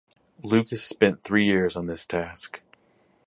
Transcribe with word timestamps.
Lucas 0.41 0.83
spent 0.83 1.21
three 1.21 1.45
years 1.45 1.75
on 1.75 1.85
this 1.85 2.07
task. 2.07 2.63